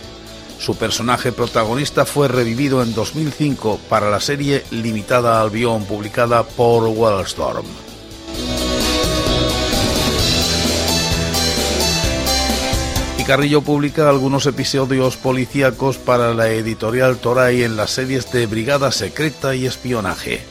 Su 0.59 0.75
personaje 0.75 1.31
protagonista 1.31 2.05
fue 2.05 2.27
revivido 2.27 2.83
en 2.83 2.93
2005 2.93 3.79
para 3.89 4.09
la 4.09 4.19
serie 4.19 4.63
limitada 4.71 5.41
al 5.41 5.49
guion 5.49 5.85
publicada 5.85 6.43
por 6.43 6.83
Wellstorm. 6.83 7.90
Carrillo 13.31 13.61
publica 13.61 14.09
algunos 14.09 14.45
episodios 14.45 15.15
policíacos 15.15 15.97
para 15.97 16.33
la 16.33 16.49
editorial 16.49 17.15
Toray 17.15 17.63
en 17.63 17.77
las 17.77 17.91
series 17.91 18.29
de 18.33 18.45
Brigada 18.45 18.91
Secreta 18.91 19.55
y 19.55 19.65
Espionaje. 19.65 20.41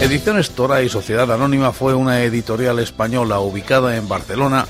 Ediciones 0.00 0.52
Toray 0.52 0.88
Sociedad 0.88 1.30
Anónima 1.30 1.74
fue 1.74 1.92
una 1.92 2.22
editorial 2.22 2.78
española 2.78 3.40
ubicada 3.40 3.94
en 3.94 4.08
Barcelona 4.08 4.66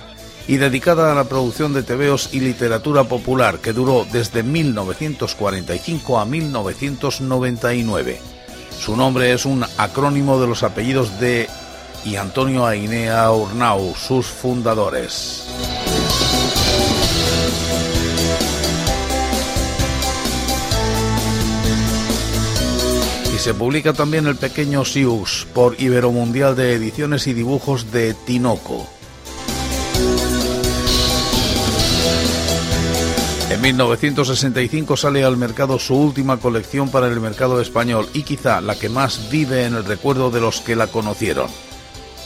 y 0.48 0.56
dedicada 0.56 1.12
a 1.12 1.14
la 1.14 1.22
producción 1.22 1.72
de 1.74 1.84
tebeos 1.84 2.30
y 2.34 2.40
literatura 2.40 3.04
popular 3.04 3.60
que 3.60 3.72
duró 3.72 4.04
desde 4.10 4.42
1945 4.42 6.18
a 6.18 6.24
1999. 6.24 8.20
Su 8.80 8.96
nombre 8.96 9.32
es 9.32 9.44
un 9.46 9.64
acrónimo 9.78 10.40
de 10.40 10.48
los 10.48 10.64
apellidos 10.64 11.20
de 11.20 11.48
y 12.04 12.16
Antonio 12.16 12.66
Ainea 12.66 13.30
Urnau, 13.30 13.94
sus 13.94 14.26
fundadores. 14.26 15.46
Y 23.34 23.38
se 23.38 23.54
publica 23.54 23.92
también 23.92 24.26
el 24.26 24.36
pequeño 24.36 24.84
Siux 24.84 25.46
por 25.52 25.80
Iberomundial 25.80 26.56
de 26.56 26.74
Ediciones 26.74 27.26
y 27.26 27.34
Dibujos 27.34 27.92
de 27.92 28.14
Tinoco. 28.14 28.86
En 33.50 33.60
1965 33.60 34.96
sale 34.96 35.24
al 35.24 35.36
mercado 35.36 35.78
su 35.78 35.94
última 35.94 36.38
colección 36.38 36.90
para 36.90 37.06
el 37.06 37.20
mercado 37.20 37.60
español 37.60 38.08
y 38.14 38.22
quizá 38.22 38.62
la 38.62 38.76
que 38.76 38.88
más 38.88 39.30
vive 39.30 39.66
en 39.66 39.74
el 39.74 39.84
recuerdo 39.84 40.30
de 40.30 40.40
los 40.40 40.62
que 40.62 40.74
la 40.74 40.86
conocieron. 40.86 41.48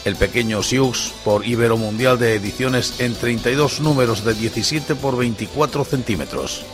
El 0.06 0.14
pequeño 0.14 0.62
Siux 0.62 1.12
por 1.24 1.44
Ibero 1.44 1.76
Mundial 1.76 2.16
de 2.16 2.36
Ediciones 2.36 3.00
en 3.00 3.12
32 3.12 3.80
números 3.80 4.24
de 4.24 4.34
17 4.34 4.94
por 4.94 5.16
24 5.16 5.84
centímetros. 5.84 6.64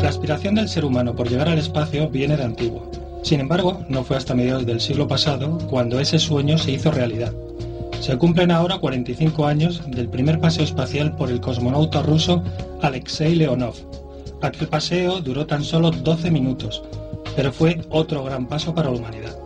La 0.00 0.08
aspiración 0.08 0.54
del 0.54 0.70
ser 0.70 0.86
humano 0.86 1.14
por 1.14 1.28
llegar 1.28 1.50
al 1.50 1.58
espacio 1.58 2.08
viene 2.08 2.38
de 2.38 2.44
antiguo. 2.44 2.90
Sin 3.22 3.40
embargo, 3.40 3.84
no 3.90 4.02
fue 4.02 4.16
hasta 4.16 4.34
mediados 4.34 4.64
del 4.64 4.80
siglo 4.80 5.06
pasado 5.06 5.58
cuando 5.68 6.00
ese 6.00 6.18
sueño 6.18 6.56
se 6.56 6.70
hizo 6.70 6.90
realidad. 6.90 7.34
Se 8.06 8.16
cumplen 8.16 8.52
ahora 8.52 8.78
45 8.78 9.46
años 9.46 9.82
del 9.88 10.08
primer 10.08 10.38
paseo 10.38 10.62
espacial 10.62 11.16
por 11.16 11.28
el 11.28 11.40
cosmonauta 11.40 12.02
ruso 12.02 12.40
Alexei 12.80 13.34
Leonov. 13.34 13.74
Aquel 14.42 14.68
paseo 14.68 15.20
duró 15.20 15.44
tan 15.44 15.64
solo 15.64 15.90
12 15.90 16.30
minutos, 16.30 16.84
pero 17.34 17.52
fue 17.52 17.80
otro 17.90 18.22
gran 18.22 18.46
paso 18.46 18.72
para 18.72 18.90
la 18.90 18.96
humanidad. 18.96 19.36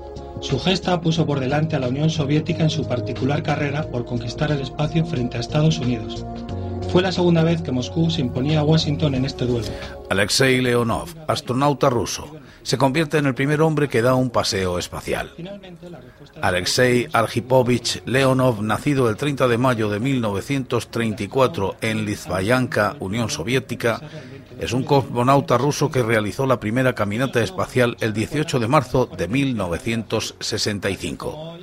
Su 0.42 0.58
gesta 0.58 1.00
puso 1.00 1.24
por 1.24 1.40
delante 1.40 1.74
a 1.74 1.78
la 1.78 1.88
Unión 1.88 2.10
Soviética 2.10 2.62
en 2.62 2.68
su 2.68 2.86
particular 2.86 3.42
carrera 3.42 3.90
por 3.90 4.04
conquistar 4.04 4.50
el 4.50 4.60
espacio 4.60 5.06
frente 5.06 5.38
a 5.38 5.40
Estados 5.40 5.78
Unidos. 5.78 6.26
Fue 6.90 7.00
la 7.00 7.12
segunda 7.12 7.42
vez 7.42 7.62
que 7.62 7.72
Moscú 7.72 8.10
se 8.10 8.20
imponía 8.20 8.60
a 8.60 8.64
Washington 8.64 9.14
en 9.14 9.24
este 9.24 9.46
duelo. 9.46 9.68
Alexei 10.10 10.60
Leonov, 10.60 11.08
astronauta 11.28 11.88
ruso, 11.88 12.26
se 12.62 12.78
convierte 12.78 13.18
en 13.18 13.26
el 13.26 13.34
primer 13.34 13.60
hombre 13.62 13.88
que 13.88 14.02
da 14.02 14.14
un 14.14 14.30
paseo 14.30 14.78
espacial. 14.78 15.32
Alexei 16.40 17.08
Arhipovich 17.12 18.02
Leonov, 18.06 18.62
nacido 18.62 19.08
el 19.08 19.16
30 19.16 19.48
de 19.48 19.58
mayo 19.58 19.88
de 19.88 20.00
1934 20.00 21.76
en 21.80 22.04
Lizbayanka, 22.04 22.96
Unión 23.00 23.30
Soviética, 23.30 24.00
es 24.58 24.72
un 24.72 24.84
cosmonauta 24.84 25.58
ruso 25.58 25.90
que 25.90 26.02
realizó 26.02 26.46
la 26.46 26.60
primera 26.60 26.94
caminata 26.94 27.42
espacial 27.42 27.96
el 28.00 28.12
18 28.12 28.58
de 28.58 28.68
marzo 28.68 29.06
de 29.06 29.28
1965. 29.28 31.58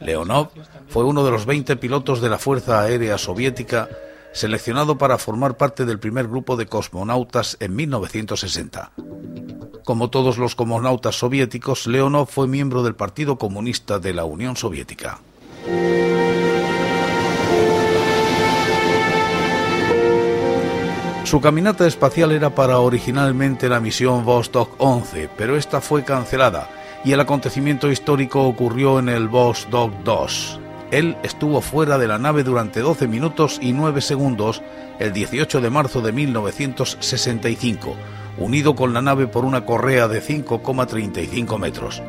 Leonov 0.00 0.50
fue 0.88 1.04
uno 1.04 1.24
de 1.24 1.30
los 1.30 1.44
20 1.44 1.76
pilotos 1.76 2.20
de 2.20 2.28
la 2.28 2.38
Fuerza 2.38 2.80
Aérea 2.80 3.18
Soviética 3.18 3.88
seleccionado 4.32 4.98
para 4.98 5.18
formar 5.18 5.56
parte 5.56 5.84
del 5.84 5.98
primer 5.98 6.28
grupo 6.28 6.56
de 6.56 6.66
cosmonautas 6.66 7.56
en 7.60 7.74
1960. 7.76 8.92
Como 9.84 10.10
todos 10.10 10.38
los 10.38 10.54
cosmonautas 10.54 11.18
soviéticos, 11.18 11.86
Leonov 11.86 12.28
fue 12.28 12.46
miembro 12.46 12.82
del 12.82 12.94
Partido 12.94 13.38
Comunista 13.38 13.98
de 13.98 14.12
la 14.12 14.24
Unión 14.24 14.56
Soviética. 14.56 15.20
Su 21.24 21.42
caminata 21.42 21.86
espacial 21.86 22.32
era 22.32 22.54
para 22.54 22.78
originalmente 22.78 23.68
la 23.68 23.80
misión 23.80 24.24
Vostok 24.24 24.76
11, 24.78 25.28
pero 25.36 25.56
esta 25.56 25.82
fue 25.82 26.02
cancelada 26.02 26.70
y 27.04 27.12
el 27.12 27.20
acontecimiento 27.20 27.90
histórico 27.90 28.44
ocurrió 28.44 28.98
en 28.98 29.08
el 29.10 29.28
Vostok 29.28 29.92
2. 30.04 30.60
Él 30.90 31.16
estuvo 31.22 31.60
fuera 31.60 31.98
de 31.98 32.08
la 32.08 32.18
nave 32.18 32.44
durante 32.44 32.80
12 32.80 33.08
minutos 33.08 33.58
y 33.60 33.72
9 33.72 34.00
segundos 34.00 34.62
el 34.98 35.12
18 35.12 35.60
de 35.60 35.70
marzo 35.70 36.00
de 36.00 36.12
1965, 36.12 37.94
unido 38.38 38.74
con 38.74 38.94
la 38.94 39.02
nave 39.02 39.26
por 39.26 39.44
una 39.44 39.66
correa 39.66 40.08
de 40.08 40.22
5,35 40.22 41.58
metros. 41.58 42.02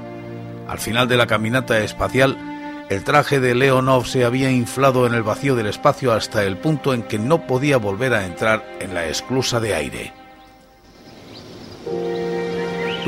Al 0.67 0.79
final 0.79 1.07
de 1.07 1.17
la 1.17 1.27
caminata 1.27 1.79
espacial, 1.79 2.37
el 2.89 3.03
traje 3.03 3.39
de 3.39 3.53
Leonov 3.53 4.05
se 4.05 4.23
había 4.23 4.49
inflado 4.49 5.05
en 5.05 5.13
el 5.13 5.23
vacío 5.23 5.55
del 5.55 5.67
espacio 5.67 6.13
hasta 6.13 6.43
el 6.43 6.57
punto 6.57 6.93
en 6.93 7.03
que 7.03 7.19
no 7.19 7.45
podía 7.45 7.77
volver 7.77 8.13
a 8.13 8.25
entrar 8.25 8.65
en 8.79 8.93
la 8.93 9.07
esclusa 9.07 9.59
de 9.59 9.75
aire. 9.75 10.13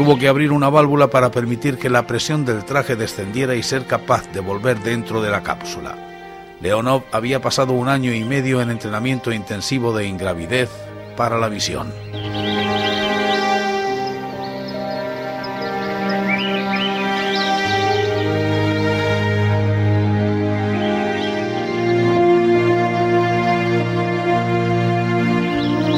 Tuvo 0.01 0.17
que 0.17 0.27
abrir 0.27 0.51
una 0.51 0.67
válvula 0.67 1.11
para 1.11 1.29
permitir 1.29 1.77
que 1.77 1.87
la 1.87 2.07
presión 2.07 2.43
del 2.43 2.65
traje 2.65 2.95
descendiera 2.95 3.53
y 3.53 3.61
ser 3.61 3.85
capaz 3.85 4.27
de 4.31 4.39
volver 4.39 4.79
dentro 4.79 5.21
de 5.21 5.29
la 5.29 5.43
cápsula. 5.43 5.95
Leonov 6.59 7.03
había 7.11 7.39
pasado 7.39 7.73
un 7.73 7.87
año 7.87 8.11
y 8.11 8.23
medio 8.23 8.63
en 8.63 8.71
entrenamiento 8.71 9.31
intensivo 9.31 9.95
de 9.95 10.07
ingravidez 10.07 10.71
para 11.15 11.37
la 11.37 11.51
misión. 11.51 11.93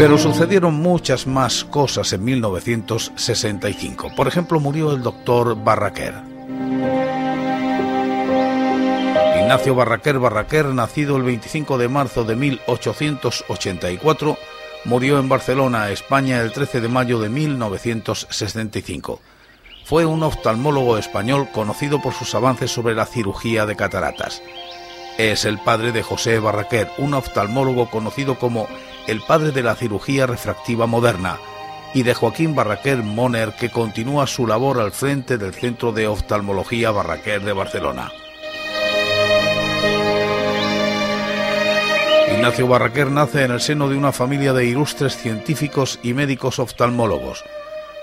Pero 0.04 0.18
sucedieron 0.18 0.74
muchas 0.74 1.28
más 1.28 1.64
cosas 1.64 2.12
en 2.12 2.26
1965. 2.26 4.12
Por 4.18 4.28
ejemplo, 4.28 4.60
murió 4.60 4.92
el 4.92 5.02
doctor 5.02 5.56
Barraquer. 5.56 6.16
Ignacio 9.40 9.76
Barraquer 9.76 10.20
Barraquer, 10.20 10.66
nacido 10.66 11.16
el 11.16 11.24
25 11.24 11.78
de 11.78 11.88
marzo 11.88 12.26
de 12.26 12.36
1884, 12.36 14.38
murió 14.84 15.20
en 15.20 15.30
Barcelona, 15.30 15.90
España, 15.90 16.42
el 16.42 16.52
13 16.52 16.82
de 16.82 16.90
mayo 16.90 17.22
de 17.22 17.30
1965. 17.30 19.22
Fue 19.86 20.06
un 20.06 20.24
oftalmólogo 20.24 20.98
español 20.98 21.48
conocido 21.54 22.02
por 22.02 22.14
sus 22.14 22.36
avances 22.36 22.72
sobre 22.72 22.94
la 22.94 23.06
cirugía 23.06 23.66
de 23.66 23.78
cataratas. 23.78 24.42
Es 25.18 25.46
el 25.46 25.60
padre 25.60 25.92
de 25.92 26.02
José 26.02 26.40
Barraquer, 26.40 26.90
un 26.98 27.14
oftalmólogo 27.14 27.90
conocido 27.90 28.40
como 28.40 28.68
el 29.08 29.22
padre 29.22 29.52
de 29.52 29.62
la 29.62 29.76
cirugía 29.76 30.26
refractiva 30.26 30.88
moderna, 30.88 31.38
y 31.94 32.02
de 32.02 32.16
Joaquín 32.16 32.56
Barraquer 32.56 33.04
Moner, 33.04 33.54
que 33.54 33.70
continúa 33.70 34.26
su 34.26 34.48
labor 34.48 34.80
al 34.80 34.92
frente 34.92 35.38
del 35.38 35.54
Centro 35.54 35.92
de 35.92 36.08
Oftalmología 36.08 36.90
Barraquer 36.90 37.44
de 37.44 37.54
Barcelona. 37.54 38.12
Ignacio 42.34 42.68
Barraquer 42.68 43.12
nace 43.12 43.44
en 43.44 43.52
el 43.52 43.62
seno 43.62 43.90
de 43.90 43.96
una 43.96 44.12
familia 44.12 44.54
de 44.54 44.66
ilustres 44.66 45.16
científicos 45.16 46.00
y 46.02 46.16
médicos 46.16 46.58
oftalmólogos. 46.58 47.44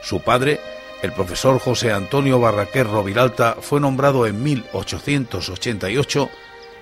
Su 0.03 0.23
padre, 0.23 0.61
el 1.03 1.13
profesor 1.13 1.59
José 1.59 1.93
Antonio 1.93 2.39
Barraquer 2.39 2.87
Roviralta, 2.87 3.57
fue 3.61 3.81
nombrado 3.81 4.27
en 4.29 4.41
1888 4.43 6.31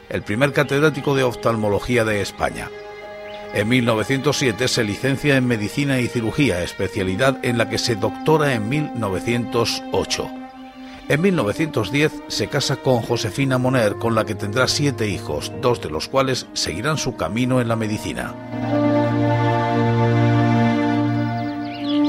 el 0.09 0.23
primer 0.23 0.53
catedrático 0.53 1.14
de 1.14 1.25
oftalmología 1.25 2.05
de 2.05 2.21
España. 2.21 2.71
En 3.55 3.68
1907 3.68 4.68
se 4.68 4.85
licencia 4.85 5.37
en 5.37 5.47
Medicina 5.47 6.01
y 6.01 6.09
Cirugía, 6.09 6.62
especialidad 6.62 7.38
en 7.42 7.57
la 7.57 7.68
que 7.68 7.79
se 7.79 7.97
doctora 7.97 8.55
en 8.55 8.68
1908. 8.68 10.31
En 11.09 11.23
1910 11.23 12.12
se 12.29 12.49
casa 12.49 12.77
con 12.77 13.01
Josefina 13.01 13.57
Moner, 13.57 13.94
con 13.94 14.14
la 14.14 14.27
que 14.27 14.35
tendrá 14.35 14.68
siete 14.68 15.09
hijos, 15.09 15.51
dos 15.62 15.81
de 15.81 15.88
los 15.88 16.09
cuales 16.09 16.47
seguirán 16.53 16.99
su 16.99 17.16
camino 17.16 17.62
en 17.62 17.68
la 17.68 17.77
medicina. 17.77 18.35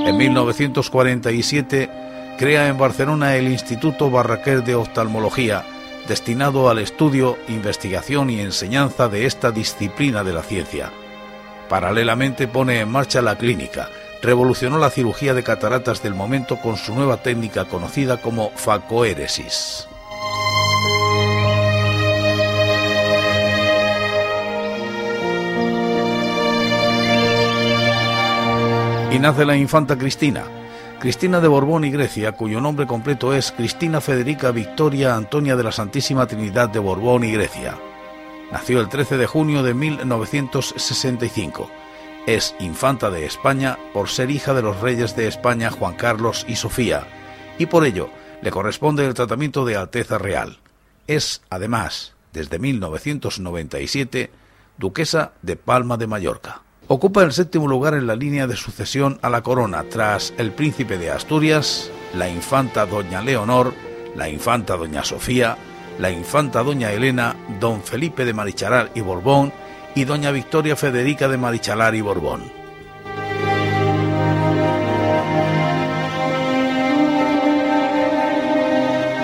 En 0.06 0.18
1947 0.18 1.90
crea 2.38 2.68
en 2.68 2.78
Barcelona 2.78 3.38
el 3.38 3.48
Instituto 3.48 4.10
Barraquer 4.10 4.66
de 4.66 4.76
Oftalmología, 4.76 5.64
destinado 6.08 6.70
al 6.70 6.80
estudio, 6.80 7.38
investigación 7.48 8.30
y 8.30 8.42
enseñanza 8.42 9.08
de 9.08 9.26
esta 9.26 9.52
disciplina 9.52 10.24
de 10.24 10.34
la 10.34 10.44
ciencia. 10.44 10.92
Paralelamente 11.70 12.48
pone 12.48 12.80
en 12.80 12.90
marcha 12.90 13.22
la 13.22 13.38
clínica, 13.38 13.90
revolucionó 14.22 14.78
la 14.78 14.90
cirugía 14.90 15.34
de 15.34 15.44
cataratas 15.44 16.02
del 16.02 16.16
momento 16.16 16.58
con 16.58 16.78
su 16.78 16.96
nueva 16.96 17.18
técnica 17.18 17.66
conocida 17.66 18.18
como 18.18 18.50
facoéresis. 18.56 19.88
Y 29.12 29.18
nace 29.18 29.44
la 29.44 29.56
infanta 29.56 29.98
Cristina, 29.98 30.44
Cristina 31.00 31.40
de 31.40 31.48
Borbón 31.48 31.86
y 31.86 31.92
Grecia, 31.92 32.34
cuyo 32.34 32.60
nombre 32.60 32.86
completo 32.86 33.34
es 33.34 33.54
Cristina 33.54 34.02
Federica 34.02 34.52
Victoria 34.52 35.16
Antonia 35.16 35.56
de 35.56 35.64
la 35.64 35.72
Santísima 35.72 36.28
Trinidad 36.28 36.68
de 36.68 36.80
Borbón 36.80 37.24
y 37.24 37.32
Grecia. 37.32 37.78
Nació 38.52 38.82
el 38.82 38.90
13 38.90 39.16
de 39.16 39.26
junio 39.26 39.64
de 39.64 39.74
1965. 39.74 41.72
Es 42.28 42.54
infanta 42.60 43.10
de 43.10 43.26
España 43.26 43.80
por 43.94 44.10
ser 44.10 44.30
hija 44.30 44.54
de 44.54 44.62
los 44.62 44.82
reyes 44.82 45.16
de 45.16 45.28
España 45.28 45.72
Juan 45.72 45.96
Carlos 45.96 46.46
y 46.50 46.58
Sofía, 46.58 47.08
y 47.58 47.68
por 47.68 47.86
ello 47.86 48.10
le 48.42 48.52
corresponde 48.52 49.06
el 49.06 49.14
tratamiento 49.14 49.64
de 49.64 49.78
Alteza 49.78 50.18
Real. 50.18 50.60
Es, 51.08 51.44
además, 51.50 52.14
desde 52.34 52.60
1997, 52.60 54.32
duquesa 54.78 55.32
de 55.44 55.56
Palma 55.56 55.96
de 55.96 56.08
Mallorca. 56.08 56.62
Ocupa 56.92 57.22
el 57.22 57.32
séptimo 57.34 57.68
lugar 57.68 57.94
en 57.94 58.08
la 58.08 58.16
línea 58.16 58.48
de 58.48 58.56
sucesión 58.56 59.20
a 59.22 59.30
la 59.30 59.44
corona 59.44 59.84
tras 59.92 60.34
el 60.40 60.52
príncipe 60.52 60.98
de 60.98 61.12
Asturias, 61.12 61.92
la 62.16 62.28
infanta 62.28 62.88
doña 62.88 63.22
Leonor, 63.22 63.76
la 64.16 64.28
infanta 64.28 64.76
doña 64.76 65.04
Sofía, 65.04 65.56
la 66.00 66.10
infanta 66.10 66.64
doña 66.64 66.92
Elena, 66.92 67.36
don 67.60 67.84
Felipe 67.84 68.26
de 68.26 68.34
Marichalar 68.34 68.90
y 68.96 69.02
Borbón 69.02 69.54
y 69.94 70.06
doña 70.06 70.32
Victoria 70.32 70.76
Federica 70.76 71.28
de 71.28 71.38
Marichalar 71.38 71.94
y 71.94 72.02
Borbón. 72.02 72.52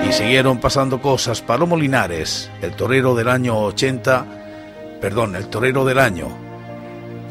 Y 0.07 0.13
siguieron 0.13 0.59
pasando 0.59 1.01
cosas. 1.01 1.41
Palomo 1.41 1.75
Linares, 1.77 2.51
el 2.61 2.75
torero 2.75 3.15
del 3.15 3.27
año 3.27 3.57
80, 3.57 4.99
perdón, 5.01 5.35
el 5.35 5.47
torero 5.47 5.83
del 5.83 5.97
año 5.97 6.44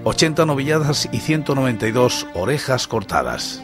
80 0.04 0.44
novilladas 0.44 1.08
y 1.12 1.18
192 1.18 2.26
orejas 2.34 2.86
cortadas. 2.86 3.62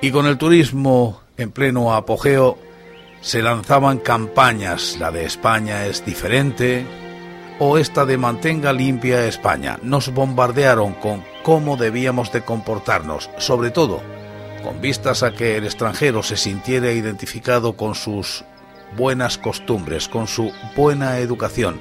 Y 0.00 0.10
con 0.10 0.26
el 0.26 0.36
turismo 0.36 1.20
en 1.36 1.52
pleno 1.52 1.94
apogeo, 1.94 2.58
se 3.20 3.42
lanzaban 3.42 3.98
campañas, 3.98 4.96
la 4.98 5.10
de 5.10 5.24
España 5.24 5.86
es 5.86 6.04
diferente, 6.04 6.86
o 7.58 7.78
esta 7.78 8.04
de 8.04 8.18
mantenga 8.18 8.72
limpia 8.72 9.26
España. 9.26 9.78
Nos 9.82 10.12
bombardearon 10.12 10.92
con 10.94 11.24
cómo 11.42 11.76
debíamos 11.76 12.32
de 12.32 12.42
comportarnos, 12.42 13.30
sobre 13.38 13.70
todo 13.70 14.02
con 14.62 14.80
vistas 14.80 15.22
a 15.22 15.32
que 15.32 15.56
el 15.56 15.64
extranjero 15.64 16.24
se 16.24 16.36
sintiera 16.36 16.90
identificado 16.90 17.76
con 17.76 17.94
sus 17.94 18.44
buenas 18.96 19.38
costumbres, 19.38 20.08
con 20.08 20.26
su 20.26 20.52
buena 20.74 21.18
educación, 21.18 21.78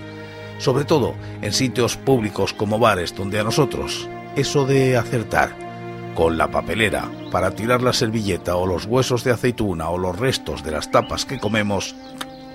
sobre 0.57 0.85
todo 0.85 1.15
en 1.41 1.53
sitios 1.53 1.97
públicos 1.97 2.53
como 2.53 2.79
bares 2.79 3.15
donde 3.15 3.39
a 3.39 3.43
nosotros 3.43 4.09
eso 4.35 4.65
de 4.65 4.97
acertar 4.97 5.55
con 6.15 6.37
la 6.37 6.49
papelera 6.49 7.09
para 7.31 7.51
tirar 7.51 7.81
la 7.81 7.93
servilleta 7.93 8.55
o 8.55 8.65
los 8.65 8.85
huesos 8.85 9.23
de 9.23 9.31
aceituna 9.31 9.89
o 9.89 9.97
los 9.97 10.17
restos 10.17 10.63
de 10.63 10.71
las 10.71 10.91
tapas 10.91 11.25
que 11.25 11.39
comemos 11.39 11.95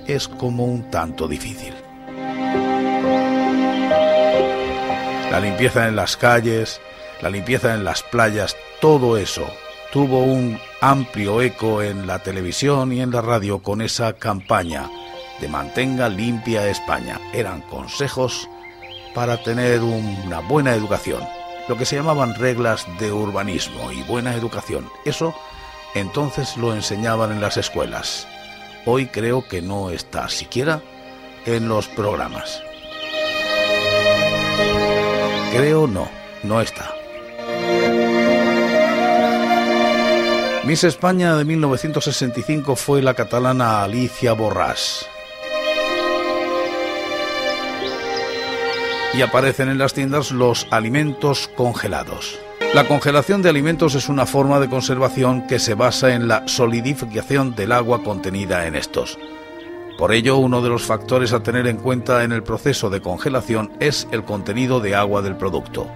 es 0.06 0.28
como 0.28 0.64
un 0.64 0.90
tanto 0.90 1.28
difícil. 1.28 1.74
La 5.30 5.38
limpieza 5.38 5.86
en 5.86 5.94
las 5.94 6.16
calles, 6.16 6.80
la 7.22 7.30
limpieza 7.30 7.74
en 7.74 7.84
las 7.84 8.02
playas, 8.02 8.56
todo 8.80 9.16
eso 9.16 9.46
tuvo 9.92 10.20
un 10.20 10.58
amplio 10.80 11.42
eco 11.42 11.82
en 11.82 12.06
la 12.06 12.20
televisión 12.20 12.92
y 12.92 13.00
en 13.00 13.10
la 13.10 13.20
radio 13.20 13.60
con 13.60 13.80
esa 13.80 14.12
campaña 14.14 14.88
de 15.40 15.48
Mantenga 15.48 16.08
limpia 16.08 16.68
España. 16.68 17.20
Eran 17.32 17.62
consejos 17.62 18.48
para 19.14 19.42
tener 19.42 19.82
una 19.82 20.40
buena 20.40 20.74
educación, 20.74 21.22
lo 21.68 21.76
que 21.76 21.84
se 21.84 21.96
llamaban 21.96 22.34
reglas 22.34 22.86
de 22.98 23.12
urbanismo 23.12 23.90
y 23.92 24.02
buena 24.02 24.34
educación. 24.34 24.88
Eso 25.04 25.34
entonces 25.94 26.56
lo 26.56 26.74
enseñaban 26.74 27.32
en 27.32 27.40
las 27.40 27.56
escuelas. 27.56 28.28
Hoy 28.86 29.06
creo 29.06 29.46
que 29.46 29.60
no 29.62 29.90
está 29.90 30.28
siquiera 30.28 30.80
en 31.46 31.68
los 31.68 31.88
programas. 31.88 32.62
Creo 35.52 35.86
no, 35.86 36.08
no 36.44 36.60
está. 36.60 36.94
Miss 40.64 40.84
España 40.84 41.34
de 41.34 41.44
1965 41.44 42.76
fue 42.76 43.02
la 43.02 43.14
catalana 43.14 43.82
Alicia 43.82 44.34
Borrás. 44.34 45.09
Y 49.12 49.22
aparecen 49.22 49.68
en 49.68 49.78
las 49.78 49.94
tiendas 49.94 50.30
los 50.30 50.66
alimentos 50.70 51.48
congelados. 51.56 52.38
La 52.74 52.86
congelación 52.86 53.42
de 53.42 53.48
alimentos 53.48 53.94
es 53.94 54.08
una 54.08 54.26
forma 54.26 54.60
de 54.60 54.68
conservación 54.68 55.46
que 55.46 55.58
se 55.58 55.74
basa 55.74 56.14
en 56.14 56.28
la 56.28 56.46
solidificación 56.46 57.54
del 57.56 57.72
agua 57.72 58.02
contenida 58.04 58.66
en 58.66 58.76
estos. 58.76 59.18
Por 59.98 60.12
ello, 60.12 60.36
uno 60.36 60.62
de 60.62 60.68
los 60.68 60.82
factores 60.82 61.32
a 61.32 61.42
tener 61.42 61.66
en 61.66 61.76
cuenta 61.76 62.22
en 62.22 62.32
el 62.32 62.42
proceso 62.42 62.88
de 62.88 63.00
congelación 63.00 63.72
es 63.80 64.06
el 64.12 64.24
contenido 64.24 64.80
de 64.80 64.94
agua 64.94 65.20
del 65.20 65.36
producto. 65.36 65.88